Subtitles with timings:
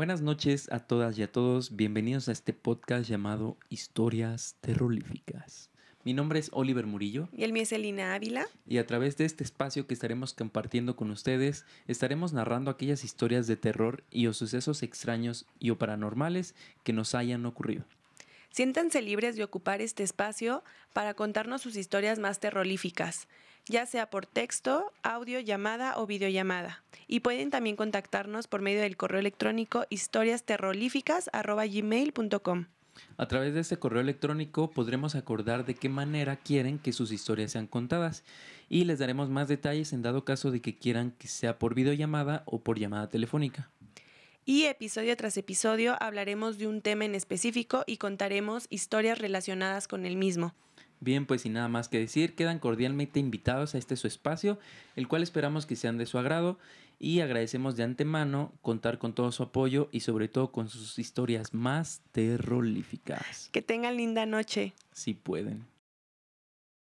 [0.00, 5.68] Buenas noches a todas y a todos, bienvenidos a este podcast llamado Historias Terroríficas.
[6.04, 7.28] Mi nombre es Oliver Murillo.
[7.36, 8.46] Y el mío es Elina Ávila.
[8.66, 13.46] Y a través de este espacio que estaremos compartiendo con ustedes, estaremos narrando aquellas historias
[13.46, 17.84] de terror y o sucesos extraños y o paranormales que nos hayan ocurrido.
[18.50, 23.28] Siéntanse libres de ocupar este espacio para contarnos sus historias más terroríficas,
[23.66, 26.82] ya sea por texto, audio, llamada o videollamada.
[27.06, 32.66] Y pueden también contactarnos por medio del correo electrónico historiasterroríficas.gmail.com.
[33.16, 37.52] A través de este correo electrónico podremos acordar de qué manera quieren que sus historias
[37.52, 38.24] sean contadas
[38.68, 42.42] y les daremos más detalles en dado caso de que quieran que sea por videollamada
[42.46, 43.70] o por llamada telefónica.
[44.44, 50.06] Y episodio tras episodio hablaremos de un tema en específico y contaremos historias relacionadas con
[50.06, 50.54] el mismo.
[51.00, 54.58] Bien, pues sin nada más que decir, quedan cordialmente invitados a este su espacio,
[54.96, 56.58] el cual esperamos que sean de su agrado
[56.98, 61.54] y agradecemos de antemano contar con todo su apoyo y sobre todo con sus historias
[61.54, 63.48] más terroríficas.
[63.52, 64.74] Que tengan linda noche.
[64.92, 65.64] Si pueden.